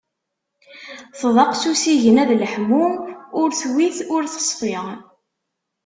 Tḍaq 1.19 1.51
s 1.61 1.63
usigna 1.71 2.23
d 2.29 2.31
leḥmu, 2.41 2.85
ur 3.39 3.49
twit 3.59 3.97
ur 4.15 4.23
teṣfi. 4.33 4.77